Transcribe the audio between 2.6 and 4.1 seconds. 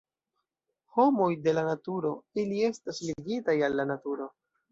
estas ligitaj al la